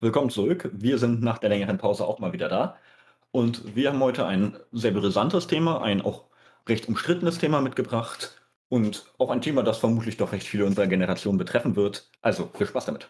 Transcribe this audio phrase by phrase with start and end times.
[0.00, 0.70] Willkommen zurück.
[0.72, 2.76] Wir sind nach der längeren Pause auch mal wieder da.
[3.32, 6.26] Und wir haben heute ein sehr brisantes Thema, ein auch
[6.68, 11.36] recht umstrittenes Thema mitgebracht und auch ein Thema, das vermutlich doch recht viele unserer Generation
[11.36, 12.08] betreffen wird.
[12.22, 13.08] Also viel Spaß damit.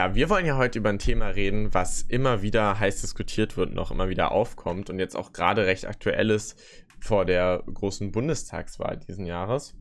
[0.00, 3.74] Ja, wir wollen ja heute über ein Thema reden, was immer wieder heiß diskutiert wird,
[3.74, 6.58] noch immer wieder aufkommt und jetzt auch gerade recht aktuell ist
[7.00, 9.74] vor der großen Bundestagswahl diesen Jahres.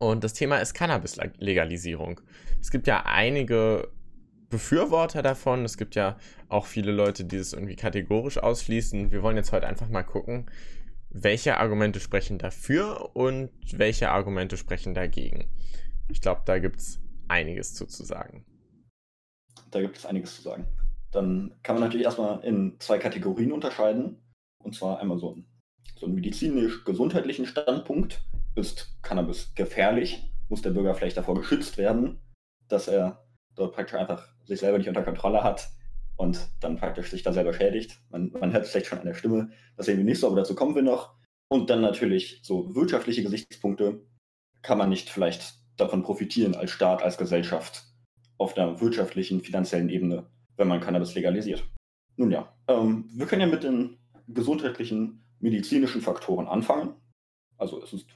[0.00, 2.20] Und das Thema ist Cannabis-Legalisierung.
[2.60, 3.92] Es gibt ja einige
[4.50, 5.64] Befürworter davon.
[5.64, 6.16] Es gibt ja
[6.48, 9.12] auch viele Leute, die es irgendwie kategorisch ausschließen.
[9.12, 10.50] Wir wollen jetzt heute einfach mal gucken,
[11.10, 15.48] welche Argumente sprechen dafür und welche Argumente sprechen dagegen.
[16.08, 16.98] Ich glaube, da gibt es
[17.28, 18.44] einiges zu, zu sagen.
[19.72, 20.66] Da gibt es einiges zu sagen.
[21.10, 24.22] Dann kann man natürlich erstmal in zwei Kategorien unterscheiden.
[24.62, 25.46] Und zwar einmal so einen,
[25.98, 28.22] so einen medizinisch-gesundheitlichen Standpunkt.
[28.54, 30.30] Ist Cannabis gefährlich?
[30.48, 32.20] Muss der Bürger vielleicht davor geschützt werden,
[32.68, 35.70] dass er dort praktisch einfach sich selber nicht unter Kontrolle hat
[36.16, 37.98] und dann praktisch sich da selber schädigt?
[38.10, 40.36] Man, man hört es vielleicht schon an der Stimme, das sehen wir nicht so, aber
[40.36, 41.14] dazu kommen wir noch.
[41.48, 44.02] Und dann natürlich so wirtschaftliche Gesichtspunkte.
[44.60, 47.84] Kann man nicht vielleicht davon profitieren als Staat, als Gesellschaft,
[48.42, 50.26] auf der wirtschaftlichen, finanziellen Ebene,
[50.56, 51.64] wenn man Cannabis legalisiert.
[52.16, 56.94] Nun ja, ähm, wir können ja mit den gesundheitlichen, medizinischen Faktoren anfangen.
[57.56, 58.06] Also es ist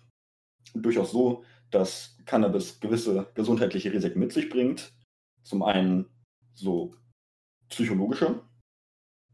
[0.75, 4.93] durchaus so, dass Cannabis gewisse gesundheitliche Risiken mit sich bringt.
[5.43, 6.07] Zum einen
[6.55, 6.95] so
[7.69, 8.43] psychologische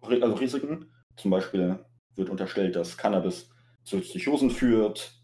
[0.03, 0.93] also Risiken.
[1.17, 1.85] Zum Beispiel
[2.15, 3.51] wird unterstellt, dass Cannabis
[3.85, 5.15] zu Psychosen führt,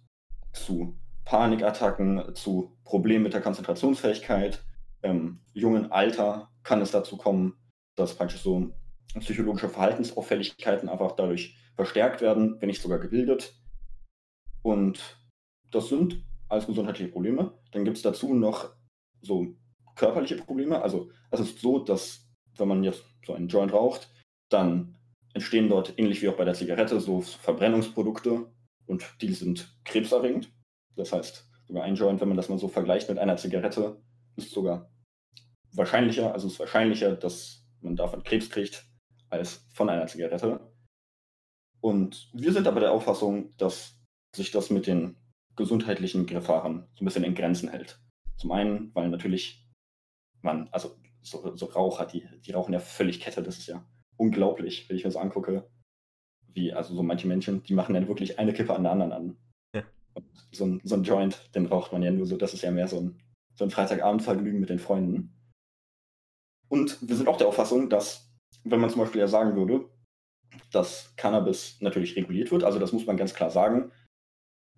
[0.53, 4.65] zu Panikattacken, zu Problemen mit der Konzentrationsfähigkeit,
[5.03, 7.55] ähm, jungen Alter kann es dazu kommen,
[7.97, 8.73] dass praktisch so
[9.19, 13.55] psychologische Verhaltensauffälligkeiten einfach dadurch verstärkt werden, wenn nicht sogar gebildet.
[14.63, 15.21] Und
[15.71, 17.59] das sind alles gesundheitliche Probleme.
[17.73, 18.75] Dann gibt es dazu noch
[19.21, 19.55] so
[19.95, 20.83] körperliche Probleme.
[20.83, 24.11] Also es ist so, dass wenn man jetzt so einen Joint raucht,
[24.49, 24.97] dann
[25.35, 28.51] entstehen dort, ähnlich wie auch bei der Zigarette, so Verbrennungsprodukte
[28.87, 30.53] und die sind krebserregend.
[30.97, 34.01] Das heißt, sogar ein Joint, wenn man das mal so vergleicht mit einer Zigarette,
[34.39, 34.91] ist sogar
[35.73, 38.87] wahrscheinlicher, also es ist wahrscheinlicher, dass man davon Krebs kriegt,
[39.29, 40.61] als von einer Zigarette.
[41.81, 44.01] Und wir sind aber der Auffassung, dass
[44.35, 45.17] sich das mit den
[45.57, 48.01] gesundheitlichen Gefahren so ein bisschen in Grenzen hält.
[48.37, 49.69] Zum einen, weil natürlich
[50.41, 53.85] man, also so, so Raucher, die, die rauchen ja völlig Kette, das ist ja
[54.17, 55.69] unglaublich, wenn ich mir das angucke,
[56.49, 59.37] wie, also so manche Menschen, die machen dann wirklich eine Kippe an der anderen an.
[59.75, 59.83] Ja.
[60.53, 62.89] So, ein, so ein Joint, den raucht man ja nur so, das ist ja mehr
[62.89, 63.21] so ein,
[63.59, 65.35] so ein Freitagabendvergnügen mit den Freunden.
[66.69, 68.33] Und wir sind auch der Auffassung, dass,
[68.63, 69.91] wenn man zum Beispiel ja sagen würde,
[70.71, 73.91] dass Cannabis natürlich reguliert wird, also das muss man ganz klar sagen,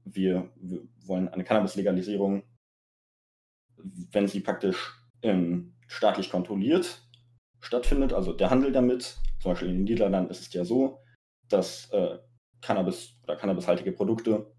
[0.05, 2.43] wir, wir wollen eine Cannabis-Legalisierung,
[3.77, 7.03] wenn sie praktisch ähm, staatlich kontrolliert
[7.61, 11.03] stattfindet, also der Handel damit, zum Beispiel in den Niederlanden ist es ja so,
[11.51, 12.19] dass äh,
[12.63, 14.51] Cannabis oder cannabishaltige Produkte,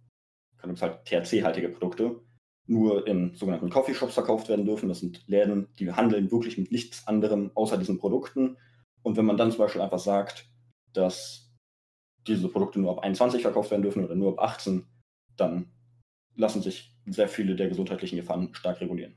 [0.59, 2.21] Cannabis halt THC-haltige Produkte
[2.71, 4.89] nur in sogenannten Coffeeshops verkauft werden dürfen.
[4.89, 8.57] Das sind Läden, die handeln wirklich mit nichts anderem außer diesen Produkten.
[9.03, 10.49] Und wenn man dann zum Beispiel einfach sagt,
[10.93, 11.51] dass
[12.27, 14.85] diese Produkte nur ab 21 verkauft werden dürfen oder nur ab 18,
[15.35, 15.71] dann
[16.35, 19.15] lassen sich sehr viele der gesundheitlichen Gefahren stark regulieren.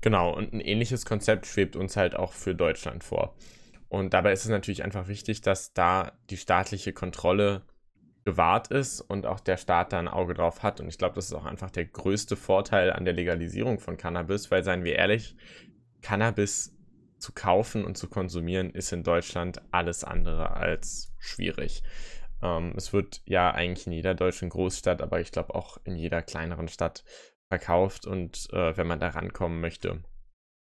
[0.00, 3.34] Genau, und ein ähnliches Konzept schwebt uns halt auch für Deutschland vor.
[3.88, 7.62] Und dabei ist es natürlich einfach wichtig, dass da die staatliche Kontrolle
[8.24, 10.80] gewahrt ist und auch der Staat da ein Auge drauf hat.
[10.80, 14.50] Und ich glaube, das ist auch einfach der größte Vorteil an der Legalisierung von Cannabis,
[14.50, 15.36] weil, seien wir ehrlich,
[16.00, 16.76] Cannabis
[17.18, 21.82] zu kaufen und zu konsumieren ist in Deutschland alles andere als schwierig.
[22.42, 26.22] Ähm, es wird ja eigentlich in jeder deutschen Großstadt, aber ich glaube auch in jeder
[26.22, 27.04] kleineren Stadt
[27.48, 30.02] verkauft und äh, wenn man da rankommen möchte,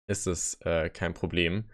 [0.08, 1.70] ist es äh, kein Problem.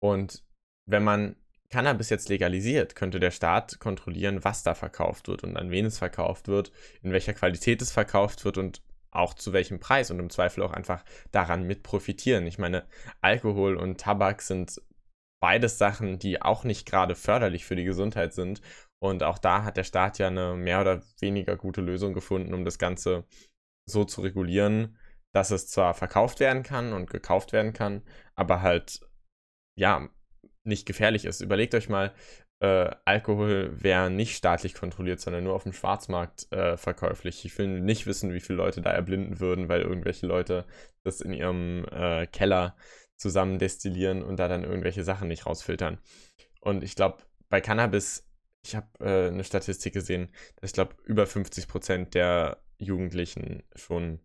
[0.00, 0.44] Und
[0.86, 1.36] wenn man
[1.70, 5.98] Cannabis jetzt legalisiert, könnte der Staat kontrollieren, was da verkauft wird und an wen es
[5.98, 6.72] verkauft wird,
[7.02, 10.72] in welcher Qualität es verkauft wird und auch zu welchem Preis und im Zweifel auch
[10.72, 12.46] einfach daran mit profitieren.
[12.46, 12.86] Ich meine,
[13.20, 14.80] Alkohol und Tabak sind
[15.40, 18.60] beides Sachen, die auch nicht gerade förderlich für die Gesundheit sind.
[19.00, 22.64] Und auch da hat der Staat ja eine mehr oder weniger gute Lösung gefunden, um
[22.64, 23.24] das Ganze
[23.88, 24.98] so zu regulieren,
[25.32, 28.02] dass es zwar verkauft werden kann und gekauft werden kann,
[28.34, 29.00] aber halt,
[29.76, 30.08] ja,
[30.68, 31.40] nicht gefährlich ist.
[31.40, 32.12] Überlegt euch mal,
[32.60, 37.44] äh, Alkohol wäre nicht staatlich kontrolliert, sondern nur auf dem Schwarzmarkt äh, verkäuflich.
[37.44, 40.64] Ich will nicht wissen, wie viele Leute da erblinden würden, weil irgendwelche Leute
[41.04, 42.76] das in ihrem äh, Keller
[43.16, 45.98] zusammen destillieren und da dann irgendwelche Sachen nicht rausfiltern.
[46.60, 48.28] Und ich glaube, bei Cannabis,
[48.64, 54.20] ich habe äh, eine Statistik gesehen, dass ich glaube, über 50 Prozent der Jugendlichen schon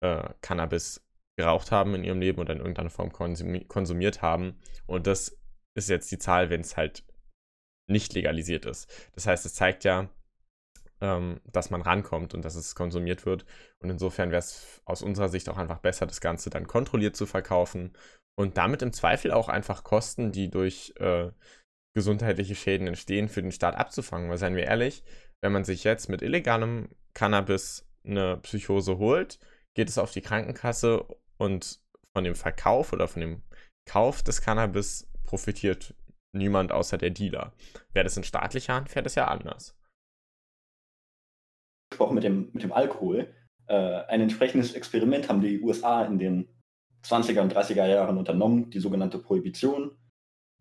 [0.00, 1.04] äh, Cannabis
[1.36, 4.58] geraucht haben in ihrem Leben oder in irgendeiner Form konsumiert haben.
[4.86, 5.37] Und das
[5.78, 7.04] ist jetzt die Zahl, wenn es halt
[7.88, 8.90] nicht legalisiert ist.
[9.12, 10.10] Das heißt, es zeigt ja,
[11.00, 13.44] ähm, dass man rankommt und dass es konsumiert wird.
[13.80, 17.26] Und insofern wäre es aus unserer Sicht auch einfach besser, das Ganze dann kontrolliert zu
[17.26, 17.92] verkaufen
[18.36, 21.30] und damit im Zweifel auch einfach Kosten, die durch äh,
[21.94, 24.30] gesundheitliche Schäden entstehen, für den Staat abzufangen.
[24.30, 25.04] Weil seien wir ehrlich,
[25.40, 29.38] wenn man sich jetzt mit illegalem Cannabis eine Psychose holt,
[29.74, 31.80] geht es auf die Krankenkasse und
[32.12, 33.42] von dem Verkauf oder von dem
[33.88, 35.94] Kauf des Cannabis profitiert
[36.32, 37.52] niemand außer der Dealer.
[37.92, 39.76] Wäre das in staatlicher Hand, wäre das ja anders.
[41.90, 43.34] Gesprochen mit dem, mit dem Alkohol.
[43.66, 46.48] Äh, ein entsprechendes Experiment haben die USA in den
[47.04, 49.98] 20er und 30er Jahren unternommen, die sogenannte Prohibition.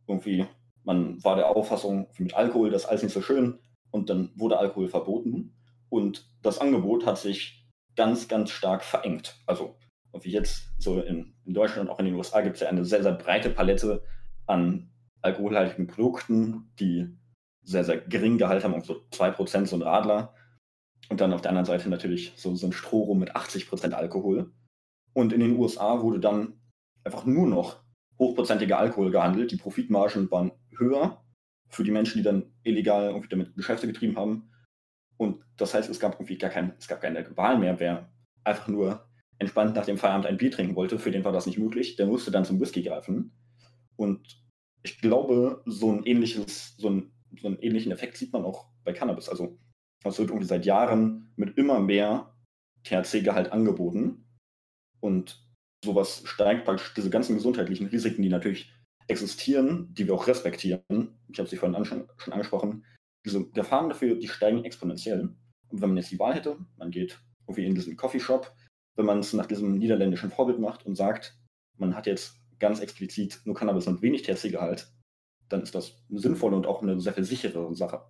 [0.05, 0.45] Irgendwie,
[0.83, 3.59] man war der Auffassung, mit Alkohol, das ist alles nicht so schön.
[3.91, 5.55] Und dann wurde Alkohol verboten.
[5.87, 7.65] Und das Angebot hat sich
[7.95, 9.39] ganz, ganz stark verengt.
[9.45, 9.77] Also,
[10.21, 12.83] wie jetzt so in, in Deutschland und auch in den USA gibt es ja eine
[12.83, 14.03] sehr, sehr breite Palette
[14.47, 14.89] an
[15.21, 17.15] alkoholhaltigen Produkten, die
[17.63, 20.33] sehr, sehr gering Gehalt haben, so 2% so ein Radler.
[21.09, 24.51] Und dann auf der anderen Seite natürlich so, so ein Strohrum mit 80% Alkohol.
[25.13, 26.53] Und in den USA wurde dann
[27.03, 27.81] einfach nur noch
[28.19, 29.51] hochprozentiger Alkohol gehandelt.
[29.51, 31.23] Die Profitmargen waren höher
[31.69, 34.49] für die Menschen, die dann illegal irgendwie damit Geschäfte getrieben haben.
[35.17, 37.79] Und das heißt, es gab irgendwie gar kein, es gab keine Wahl mehr.
[37.79, 38.11] Wer
[38.43, 39.07] einfach nur
[39.39, 41.95] entspannt nach dem Feierabend ein Bier trinken wollte, für den war das nicht möglich.
[41.95, 43.31] Der musste dann zum Whisky greifen.
[43.97, 44.41] Und
[44.83, 48.93] ich glaube, so ein ähnliches, so, ein, so einen ähnlichen Effekt sieht man auch bei
[48.93, 49.27] Cannabis.
[49.27, 49.57] Also
[50.03, 52.33] es wird irgendwie seit Jahren mit immer mehr
[52.83, 54.25] THC-Gehalt angeboten.
[55.01, 55.45] Und
[55.83, 58.71] sowas steigt praktisch diese ganzen gesundheitlichen Risiken, die natürlich
[59.07, 61.17] existieren, die wir auch respektieren.
[61.29, 62.85] Ich habe sie vorhin an, schon, schon angesprochen.
[63.25, 65.35] Diese Gefahren dafür, die steigen exponentiell.
[65.69, 68.53] Und wenn man jetzt die Wahl hätte, man geht irgendwie in diesen Coffeeshop,
[68.95, 71.37] wenn man es nach diesem niederländischen Vorbild macht und sagt,
[71.77, 74.91] man hat jetzt ganz explizit nur Cannabis und wenig THC-Gehalt,
[75.49, 78.01] dann ist das eine sinnvolle und auch eine sehr viel sichere Sache.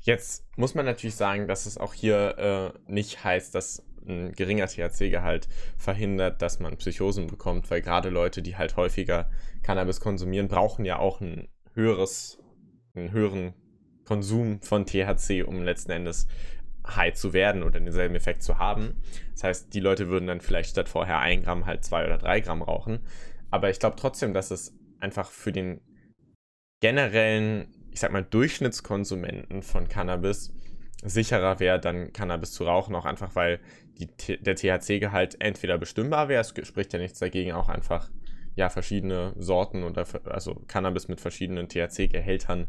[0.00, 4.66] Jetzt muss man natürlich sagen, dass es auch hier äh, nicht heißt, dass ein geringer
[4.66, 9.30] THC-Gehalt verhindert, dass man Psychosen bekommt, weil gerade Leute, die halt häufiger
[9.62, 12.38] Cannabis konsumieren, brauchen ja auch ein höheres,
[12.94, 13.54] einen höheren
[14.04, 16.26] Konsum von THC, um letzten Endes
[16.86, 19.02] high zu werden oder denselben Effekt zu haben.
[19.32, 22.40] Das heißt, die Leute würden dann vielleicht statt vorher ein Gramm halt zwei oder drei
[22.40, 23.00] Gramm rauchen.
[23.50, 25.80] Aber ich glaube trotzdem, dass es einfach für den
[26.80, 30.54] generellen, ich sag mal, Durchschnittskonsumenten von Cannabis
[31.02, 33.60] sicherer wäre, dann Cannabis zu rauchen, auch einfach, weil
[33.98, 34.08] die,
[34.42, 38.10] der THC-Gehalt entweder bestimmbar wäre, es spricht ja nichts dagegen, auch einfach
[38.54, 42.66] ja verschiedene Sorten oder also Cannabis mit verschiedenen THC-Gehältern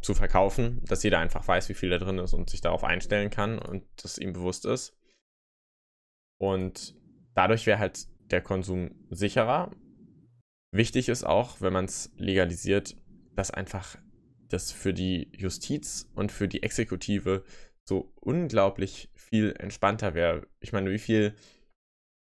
[0.00, 3.30] zu verkaufen, dass jeder einfach weiß, wie viel da drin ist und sich darauf einstellen
[3.30, 4.96] kann und das ihm bewusst ist.
[6.38, 6.96] Und
[7.34, 9.70] dadurch wäre halt der Konsum sicherer.
[10.72, 12.96] Wichtig ist auch, wenn man es legalisiert,
[13.34, 13.96] dass einfach
[14.48, 17.44] das für die Justiz und für die Exekutive
[17.84, 20.46] so unglaublich viel entspannter wäre.
[20.60, 21.34] Ich meine, wie viel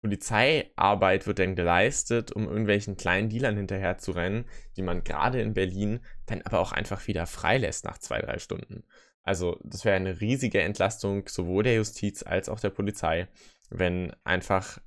[0.02, 4.46] Polizeiarbeit wird denn geleistet, um irgendwelchen kleinen Dealern hinterher zu rennen,
[4.76, 8.82] die man gerade in Berlin dann aber auch einfach wieder freilässt nach zwei, drei Stunden.
[9.22, 13.28] Also das wäre eine riesige Entlastung sowohl der Justiz als auch der Polizei,
[13.70, 14.80] wenn einfach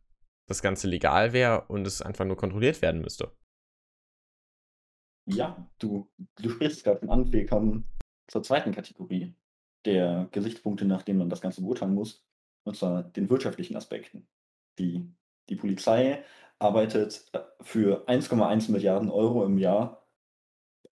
[0.47, 3.31] das Ganze legal wäre und es einfach nur kontrolliert werden müsste.
[5.27, 7.33] Ja, du, du sprichst gerade von an.
[7.33, 7.85] Wir kommen
[8.27, 9.33] zur zweiten Kategorie
[9.85, 12.23] der Gesichtspunkte, nach denen man das Ganze beurteilen muss,
[12.63, 14.27] und zwar den wirtschaftlichen Aspekten.
[14.79, 15.11] Die,
[15.49, 16.23] die Polizei
[16.59, 20.07] arbeitet äh, für 1,1 Milliarden Euro im Jahr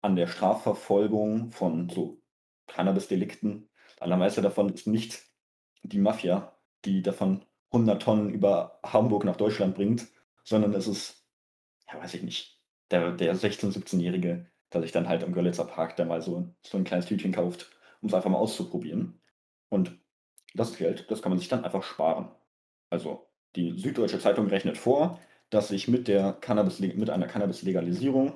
[0.02, 2.22] an der Strafverfolgung von so
[2.68, 3.70] Cannabis-Delikten.
[4.00, 5.24] Allermeiste davon ist nicht
[5.84, 10.08] die Mafia, die davon 100 Tonnen über Hamburg nach Deutschland bringt,
[10.44, 11.26] sondern es ist,
[11.92, 12.62] ja, weiß ich nicht,
[12.92, 16.78] der, der 16-, 17-Jährige, der sich dann halt am Görlitzer Park da mal so, so
[16.78, 19.20] ein kleines Tütchen kauft, um es einfach mal auszuprobieren.
[19.70, 19.98] Und
[20.54, 22.30] das Geld, das kann man sich dann einfach sparen.
[22.90, 28.34] Also die Süddeutsche Zeitung rechnet vor, dass sich mit, der Cannabis, mit einer Cannabis-Legalisierung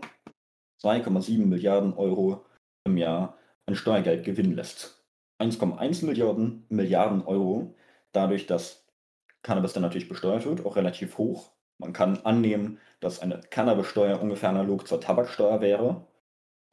[0.82, 2.46] 2,7 Milliarden Euro
[2.86, 5.04] im Jahr an Steuergeld gewinnen lässt.
[5.40, 7.76] 1,1 Milliarden, Milliarden Euro
[8.12, 8.87] dadurch, dass
[9.48, 11.54] Cannabis dann natürlich besteuert wird, auch relativ hoch.
[11.80, 16.06] Man kann annehmen, dass eine Cannabissteuer ungefähr analog zur Tabaksteuer wäre.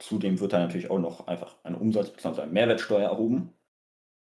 [0.00, 2.42] Zudem wird da natürlich auch noch einfach eine Umsatz- bzw.
[2.42, 3.52] eine Mehrwertsteuer erhoben.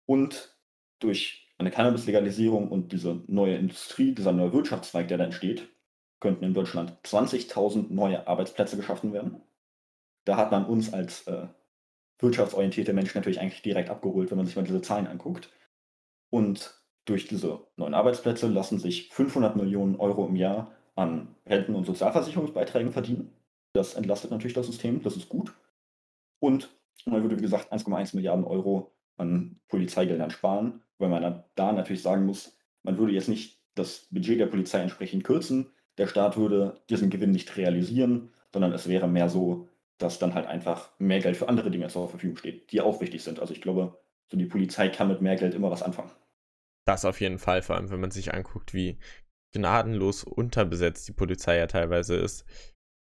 [0.07, 0.57] Und
[1.01, 5.69] durch eine Cannabis-Legalisierung und diese neue Industrie, dieser neue Wirtschaftszweig, der da entsteht,
[6.21, 9.43] könnten in Deutschland 20.000 neue Arbeitsplätze geschaffen werden.
[10.25, 11.49] Da hat man uns als äh,
[12.19, 15.51] wirtschaftsorientierte Menschen natürlich eigentlich direkt abgeholt, wenn man sich mal diese Zahlen anguckt.
[16.31, 16.76] Und
[17.07, 22.93] durch diese neuen Arbeitsplätze lassen sich 500 Millionen Euro im Jahr an Renten- und Sozialversicherungsbeiträgen
[22.93, 23.33] verdienen.
[23.73, 25.55] Das entlastet natürlich das System, das ist gut.
[26.41, 26.71] Und
[27.07, 32.27] man würde, wie gesagt, 1,1 Milliarden Euro an Polizeigeldern sparen, weil man da natürlich sagen
[32.27, 37.11] muss, man würde jetzt nicht das Budget der Polizei entsprechend kürzen, der Staat würde diesen
[37.11, 41.49] Gewinn nicht realisieren, sondern es wäre mehr so, dass dann halt einfach mehr Geld für
[41.49, 43.41] andere Dinge zur Verfügung steht, die auch wichtig sind.
[43.41, 43.99] Also ich glaube,
[44.31, 46.11] so die Polizei kann mit mehr Geld immer was anfangen.
[46.87, 48.99] Das auf jeden Fall, vor allem wenn man sich anguckt, wie
[49.55, 52.45] gnadenlos unterbesetzt die Polizei ja teilweise ist,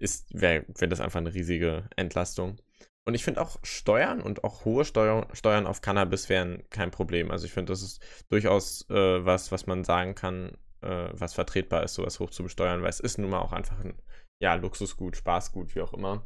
[0.00, 2.58] ist wäre wär das einfach eine riesige Entlastung.
[3.04, 7.30] Und ich finde auch Steuern und auch hohe Steuer, Steuern auf Cannabis wären kein Problem.
[7.30, 11.82] Also ich finde, das ist durchaus äh, was, was man sagen kann, äh, was vertretbar
[11.82, 14.00] ist, sowas hoch zu besteuern, weil es ist nun mal auch einfach ein
[14.40, 16.24] ja, Luxusgut, Spaßgut, wie auch immer,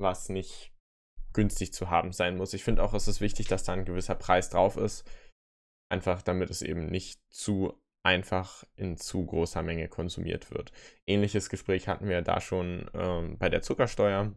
[0.00, 0.72] was nicht
[1.32, 2.54] günstig zu haben sein muss.
[2.54, 5.08] Ich finde auch, es ist wichtig, dass da ein gewisser Preis drauf ist,
[5.88, 10.72] einfach damit es eben nicht zu einfach in zu großer Menge konsumiert wird.
[11.06, 14.32] Ähnliches Gespräch hatten wir da schon ähm, bei der Zuckersteuer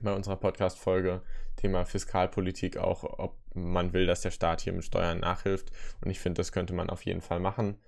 [0.00, 1.22] bei unserer Podcast-Folge.
[1.56, 5.72] Thema Fiskalpolitik auch, ob man will, dass der Staat hier mit Steuern nachhilft.
[6.00, 7.78] Und ich finde, das könnte man auf jeden Fall machen.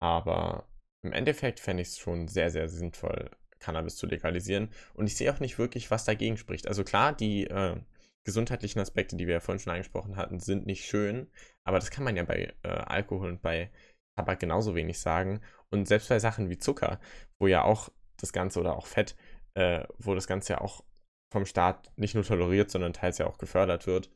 [0.00, 0.68] Aber
[1.02, 4.70] im Endeffekt fände ich es schon sehr, sehr sinnvoll, Cannabis zu legalisieren.
[4.94, 6.66] Und ich sehe auch nicht wirklich, was dagegen spricht.
[6.68, 7.76] Also klar, die äh,
[8.24, 11.30] gesundheitlichen Aspekte, die wir ja vorhin schon angesprochen hatten, sind nicht schön.
[11.64, 13.70] Aber das kann man ja bei äh, Alkohol und bei
[14.16, 15.40] Tabak genauso wenig sagen.
[15.70, 17.00] Und selbst bei Sachen wie Zucker,
[17.38, 19.16] wo ja auch das Ganze oder auch Fett,
[19.54, 20.84] äh, wo das Ganze ja auch
[21.32, 24.10] vom Staat nicht nur toleriert, sondern teils ja auch gefördert wird,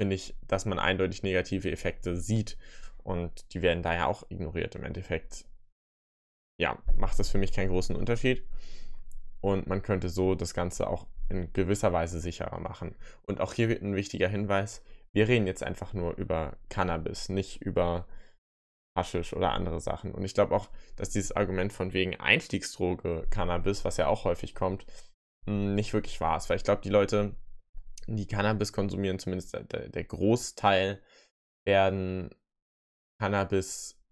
[0.00, 2.58] finde ich, dass man eindeutig negative Effekte sieht
[3.04, 5.44] und die werden da ja auch ignoriert im Endeffekt.
[6.58, 8.46] Ja, macht das für mich keinen großen Unterschied.
[9.40, 12.94] Und man könnte so das Ganze auch in gewisser Weise sicherer machen.
[13.22, 14.84] Und auch hier ein wichtiger Hinweis.
[15.12, 18.06] Wir reden jetzt einfach nur über Cannabis, nicht über
[18.96, 20.12] Haschisch oder andere Sachen.
[20.12, 24.54] Und ich glaube auch, dass dieses Argument von wegen Einstiegsdroge Cannabis, was ja auch häufig
[24.54, 24.86] kommt,
[25.46, 26.50] hm, nicht wirklich wahr ist.
[26.50, 27.34] Weil ich glaube, die Leute,
[28.06, 31.02] die Cannabis konsumieren, zumindest der, der Großteil,
[31.64, 32.30] werden
[33.20, 34.02] Cannabis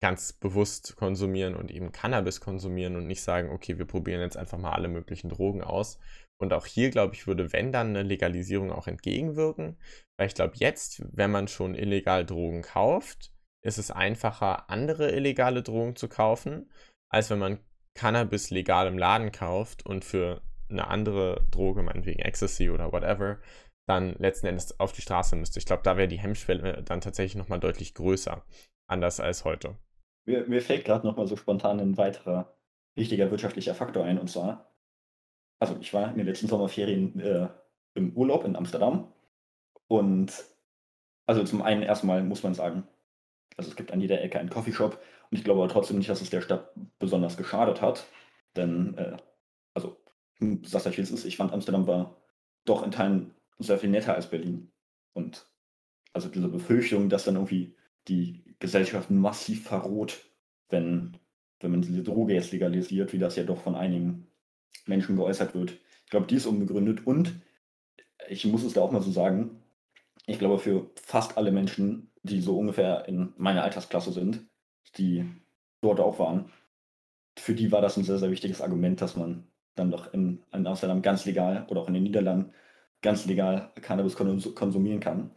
[0.00, 4.58] ganz bewusst konsumieren und eben Cannabis konsumieren und nicht sagen, okay, wir probieren jetzt einfach
[4.58, 5.98] mal alle möglichen Drogen aus.
[6.40, 9.76] Und auch hier, glaube ich, würde, wenn dann eine Legalisierung auch entgegenwirken,
[10.16, 15.62] weil ich glaube, jetzt, wenn man schon illegal Drogen kauft, ist es einfacher, andere illegale
[15.62, 16.70] Drogen zu kaufen,
[17.10, 17.58] als wenn man
[17.94, 23.38] Cannabis legal im Laden kauft und für eine andere Droge, meinetwegen Ecstasy oder whatever,
[23.88, 25.58] dann letzten Endes auf die Straße müsste.
[25.58, 28.44] Ich glaube, da wäre die Hemmschwelle dann tatsächlich nochmal deutlich größer,
[28.86, 29.76] anders als heute.
[30.26, 32.54] Mir, mir fällt gerade nochmal so spontan ein weiterer
[32.94, 34.70] wichtiger wirtschaftlicher Faktor ein, und zwar,
[35.58, 37.48] also ich war in den letzten Sommerferien äh,
[37.94, 39.12] im Urlaub in Amsterdam.
[39.88, 40.32] Und
[41.26, 42.86] also zum einen erstmal muss man sagen,
[43.56, 45.00] also es gibt an jeder Ecke einen Coffeeshop.
[45.30, 48.06] Und ich glaube aber trotzdem nicht, dass es der Stadt besonders geschadet hat,
[48.56, 49.16] denn, äh,
[49.74, 49.96] also,
[50.62, 52.16] sag's euch, wie es ist, ich fand Amsterdam war
[52.64, 54.70] doch in Teilen sehr viel netter als Berlin.
[55.12, 55.46] Und
[56.12, 57.76] also diese Befürchtung, dass dann irgendwie
[58.08, 60.24] die Gesellschaft massiv verroht,
[60.68, 61.16] wenn,
[61.60, 64.26] wenn man diese Droge jetzt legalisiert, wie das ja doch von einigen
[64.86, 65.72] Menschen geäußert wird.
[66.04, 67.34] Ich glaube, die ist unbegründet und
[68.28, 69.62] ich muss es da auch mal so sagen,
[70.26, 74.46] ich glaube, für fast alle Menschen, die so ungefähr in meiner Altersklasse sind,
[74.96, 75.24] die
[75.80, 76.50] dort auch waren,
[77.38, 80.66] für die war das ein sehr, sehr wichtiges Argument, dass man dann doch in, in
[80.66, 82.52] Amsterdam ganz legal oder auch in den Niederlanden
[83.00, 85.30] ganz legal Cannabis konsumieren kann.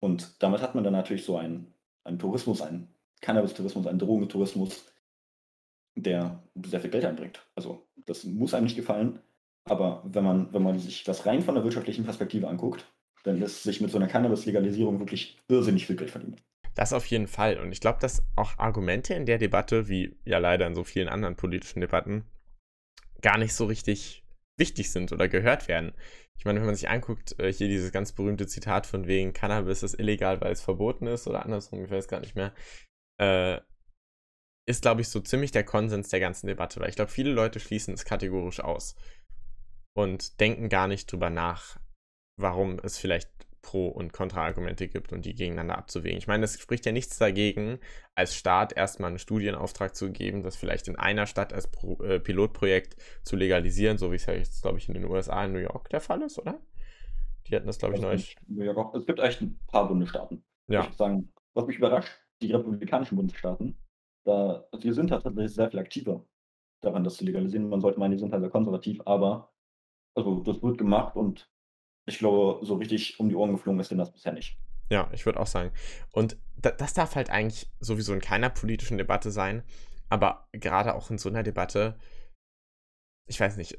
[0.00, 1.72] Und damit hat man dann natürlich so einen,
[2.02, 4.92] einen Tourismus, einen Cannabis-Tourismus, einen Drogentourismus,
[5.94, 7.46] der sehr viel Geld einbringt.
[7.54, 9.20] Also das muss einem nicht gefallen,
[9.64, 12.86] aber wenn man, wenn man sich das rein von der wirtschaftlichen Perspektive anguckt,
[13.24, 16.36] dann lässt sich mit so einer Cannabis-Legalisierung wirklich irrsinnig viel Geld verdienen.
[16.74, 17.58] Das auf jeden Fall.
[17.58, 21.08] Und ich glaube, dass auch Argumente in der Debatte, wie ja leider in so vielen
[21.08, 22.24] anderen politischen Debatten,
[23.22, 24.24] gar nicht so richtig
[24.58, 25.92] wichtig sind oder gehört werden.
[26.36, 29.82] Ich meine, wenn man sich anguckt, äh, hier dieses ganz berühmte Zitat von wegen Cannabis
[29.82, 32.52] ist illegal, weil es verboten ist oder andersrum, ich weiß gar nicht mehr,
[33.18, 33.60] äh,
[34.66, 37.60] ist, glaube ich, so ziemlich der Konsens der ganzen Debatte, weil ich glaube, viele Leute
[37.60, 38.96] schließen es kategorisch aus
[39.96, 41.78] und denken gar nicht drüber nach,
[42.40, 43.30] warum es vielleicht
[43.64, 46.18] Pro- und Kontraargumente gibt und die gegeneinander abzuwägen.
[46.18, 47.78] Ich meine, es spricht ja nichts dagegen,
[48.14, 52.20] als Staat erstmal einen Studienauftrag zu geben, das vielleicht in einer Stadt als Pro äh,
[52.20, 55.60] Pilotprojekt zu legalisieren, so wie es ja jetzt, glaube ich, in den USA, in New
[55.60, 56.60] York der Fall ist, oder?
[57.46, 58.36] Die hatten das, glaube ich, neulich.
[58.94, 60.44] Es gibt echt ein paar Bundesstaaten.
[60.68, 60.80] Ja.
[60.80, 63.78] Ich würde sagen, was mich überrascht, die republikanischen Bundesstaaten,
[64.24, 66.24] da, die sind tatsächlich sehr viel aktiver
[66.80, 67.68] daran, das zu legalisieren.
[67.68, 69.52] Man sollte meinen, die sind halt sehr konservativ, aber
[70.14, 71.50] also das wird gemacht und
[72.06, 74.58] ich glaube, so richtig um die Ohren geflogen ist denn das bisher nicht.
[74.90, 75.72] Ja, ich würde auch sagen.
[76.12, 79.62] Und das darf halt eigentlich sowieso in keiner politischen Debatte sein,
[80.08, 81.98] aber gerade auch in so einer Debatte,
[83.26, 83.78] ich weiß nicht.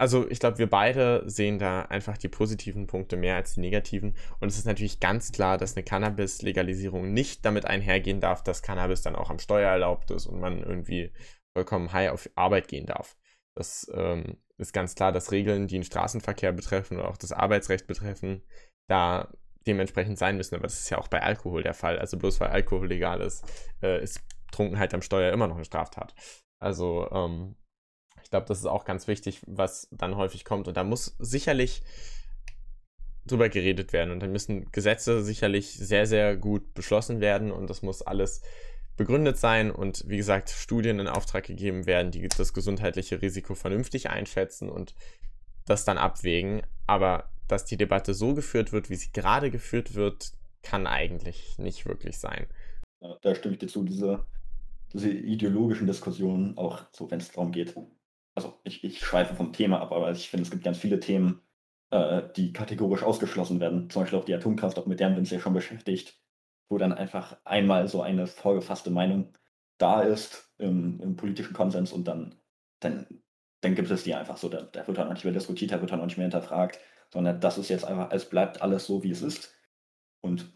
[0.00, 4.16] Also ich glaube, wir beide sehen da einfach die positiven Punkte mehr als die negativen.
[4.38, 9.02] Und es ist natürlich ganz klar, dass eine Cannabis-Legalisierung nicht damit einhergehen darf, dass Cannabis
[9.02, 11.12] dann auch am Steuer erlaubt ist und man irgendwie
[11.52, 13.18] vollkommen high auf Arbeit gehen darf.
[13.54, 17.86] Das ähm, ist ganz klar, dass Regeln, die den Straßenverkehr betreffen oder auch das Arbeitsrecht
[17.86, 18.42] betreffen,
[18.88, 19.30] da
[19.66, 20.54] dementsprechend sein müssen.
[20.54, 21.98] Aber das ist ja auch bei Alkohol der Fall.
[21.98, 23.44] Also bloß weil Alkohol legal ist,
[23.82, 26.14] äh, ist Trunkenheit am Steuer immer noch eine Straftat.
[26.58, 27.56] Also ähm,
[28.30, 30.68] ich glaube, das ist auch ganz wichtig, was dann häufig kommt.
[30.68, 31.82] Und da muss sicherlich
[33.26, 34.12] drüber geredet werden.
[34.12, 37.50] Und dann müssen Gesetze sicherlich sehr, sehr gut beschlossen werden.
[37.50, 38.42] Und das muss alles
[38.96, 44.10] begründet sein und wie gesagt Studien in Auftrag gegeben werden, die das gesundheitliche Risiko vernünftig
[44.10, 44.94] einschätzen und
[45.66, 46.62] das dann abwägen.
[46.86, 51.84] Aber dass die Debatte so geführt wird, wie sie gerade geführt wird, kann eigentlich nicht
[51.84, 52.46] wirklich sein.
[53.00, 54.24] Ja, da stimme ich dir zu, diese,
[54.92, 57.74] diese ideologischen Diskussionen, auch so, wenn es darum geht.
[58.34, 61.40] Also ich, ich schweife vom Thema ab, aber ich finde, es gibt ganz viele Themen,
[61.90, 63.90] äh, die kategorisch ausgeschlossen werden.
[63.90, 66.20] Zum Beispiel auch die Atomkraft, auch mit der haben wir uns ja schon beschäftigt
[66.70, 69.36] wo dann einfach einmal so eine vorgefasste Meinung
[69.76, 72.36] da ist im, im politischen Konsens und dann,
[72.78, 73.06] dann,
[73.60, 74.48] dann gibt es die einfach so.
[74.48, 76.78] Da, da wird dann auch nicht mehr diskutiert, da wird dann auch nicht mehr hinterfragt,
[77.12, 79.52] sondern das ist jetzt einfach, es bleibt alles so, wie es ist.
[80.20, 80.52] Und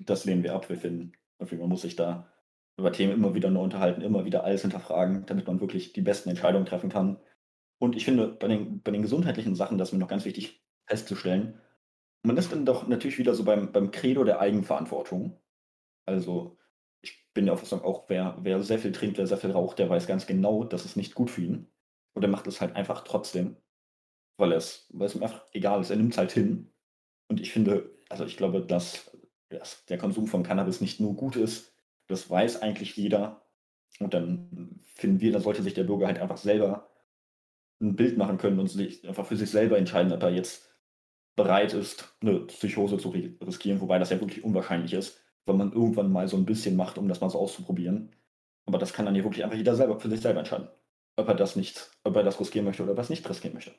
[0.00, 0.68] das lehnen wir ab.
[0.68, 2.30] Wir finden, man muss sich da
[2.78, 6.28] über Themen immer wieder nur unterhalten, immer wieder alles hinterfragen, damit man wirklich die besten
[6.28, 7.18] Entscheidungen treffen kann.
[7.78, 10.62] Und ich finde, bei den, bei den gesundheitlichen Sachen, das ist mir noch ganz wichtig
[10.86, 11.60] festzustellen,
[12.22, 15.40] man ist dann doch natürlich wieder so beim, beim Credo der Eigenverantwortung.
[16.06, 16.58] Also,
[17.00, 19.88] ich bin der Auffassung, auch wer, wer sehr viel trinkt, wer sehr viel raucht, der
[19.88, 21.68] weiß ganz genau, dass es nicht gut für ihn.
[22.14, 23.56] Und er macht es halt einfach trotzdem,
[24.38, 25.90] weil, es, weil es ihm einfach egal ist.
[25.90, 26.72] Er nimmt es halt hin.
[27.28, 29.16] Und ich finde, also ich glaube, dass,
[29.48, 31.75] dass der Konsum von Cannabis nicht nur gut ist,
[32.08, 33.42] das weiß eigentlich jeder.
[34.00, 36.90] Und dann finden wir, da sollte sich der Bürger halt einfach selber
[37.80, 40.74] ein Bild machen können und sich einfach für sich selber entscheiden, ob er jetzt
[41.36, 46.12] bereit ist, eine Psychose zu riskieren, wobei das ja wirklich unwahrscheinlich ist wenn man irgendwann
[46.12, 48.14] mal so ein bisschen macht, um das mal so auszuprobieren.
[48.66, 50.68] Aber das kann dann ja wirklich einfach jeder selber für sich selber entscheiden.
[51.16, 53.72] Ob er das nicht, ob er das riskieren möchte oder was nicht riskieren möchte.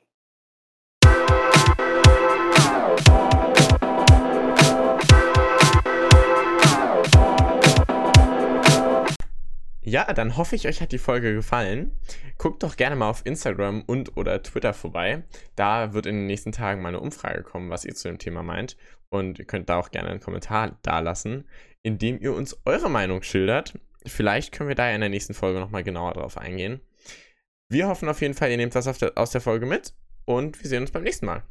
[9.88, 11.92] Ja, dann hoffe ich, euch hat die Folge gefallen.
[12.36, 15.22] Guckt doch gerne mal auf Instagram und oder Twitter vorbei.
[15.56, 18.42] Da wird in den nächsten Tagen mal eine Umfrage kommen, was ihr zu dem Thema
[18.42, 18.76] meint.
[19.08, 21.48] Und ihr könnt da auch gerne einen Kommentar dalassen,
[21.82, 23.78] indem ihr uns eure Meinung schildert.
[24.04, 26.82] Vielleicht können wir da in der nächsten Folge nochmal genauer drauf eingehen.
[27.70, 29.94] Wir hoffen auf jeden Fall, ihr nehmt was der, aus der Folge mit
[30.26, 31.44] und wir sehen uns beim nächsten Mal.